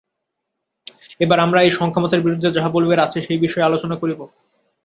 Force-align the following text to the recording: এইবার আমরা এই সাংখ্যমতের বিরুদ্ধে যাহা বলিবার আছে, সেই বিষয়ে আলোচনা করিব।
এইবার 1.19 1.39
আমরা 1.39 1.59
এই 1.61 1.71
সাংখ্যমতের 1.71 2.23
বিরুদ্ধে 2.25 2.49
যাহা 2.51 2.69
বলিবার 2.69 2.99
আছে, 2.99 3.17
সেই 3.27 3.39
বিষয়ে 3.39 3.67
আলোচনা 3.69 3.95
করিব। 4.01 4.19